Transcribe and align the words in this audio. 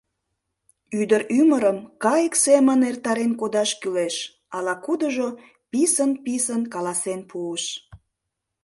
—Ӱдыр 0.99 1.21
ӱмырым 1.39 1.77
кайык 2.03 2.33
семын 2.43 2.79
эртарен 2.89 3.31
кодаш 3.41 3.69
кӱлеш,— 3.81 4.15
ала-кудыжо 4.55 5.27
писын-писын 5.71 6.61
каласен 6.73 7.21
пуыш. 7.29 7.63